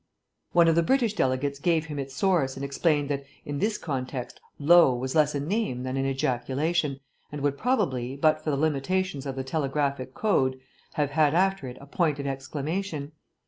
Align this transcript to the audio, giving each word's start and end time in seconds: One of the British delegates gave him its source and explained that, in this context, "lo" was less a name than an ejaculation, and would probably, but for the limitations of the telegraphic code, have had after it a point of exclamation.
One 0.53 0.67
of 0.67 0.73
the 0.73 0.81
British 0.81 1.13
delegates 1.13 1.59
gave 1.59 1.85
him 1.85 1.99
its 1.99 2.15
source 2.15 2.55
and 2.55 2.65
explained 2.65 3.07
that, 3.09 3.23
in 3.45 3.59
this 3.59 3.77
context, 3.77 4.41
"lo" 4.57 4.95
was 4.95 5.13
less 5.13 5.35
a 5.35 5.39
name 5.39 5.83
than 5.83 5.95
an 5.95 6.07
ejaculation, 6.07 6.99
and 7.31 7.41
would 7.41 7.55
probably, 7.55 8.15
but 8.17 8.43
for 8.43 8.49
the 8.49 8.57
limitations 8.57 9.27
of 9.27 9.35
the 9.35 9.43
telegraphic 9.43 10.15
code, 10.15 10.59
have 10.93 11.11
had 11.11 11.35
after 11.35 11.67
it 11.67 11.77
a 11.79 11.85
point 11.85 12.17
of 12.17 12.25
exclamation. 12.25 13.11